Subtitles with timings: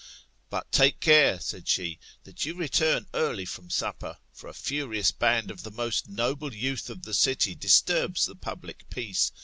[0.49, 5.51] But take care, said she, that you return early from supper; for a furious bjand
[5.51, 9.31] of the most noble youth of the city disturbs the public peace.